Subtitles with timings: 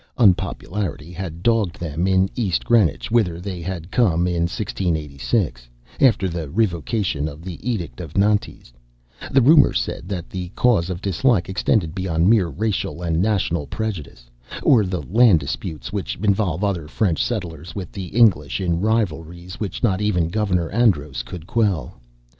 [0.17, 6.49] Unpopularity had dogged them in East Greenwich, whither they had come in 1686, after the
[6.49, 8.73] revocation of the Edict of Nantes,
[9.19, 14.27] and rumor said that the cause of dislike extended beyond mere racial and national prejudice,
[14.63, 19.83] or the land disputes which involved other French settlers with the English in rivalries which
[19.83, 22.01] not even Governor Andros could quell.